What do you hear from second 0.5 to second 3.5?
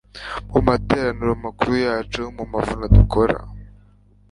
mu materaniro makuru yacu mu mavuna dukora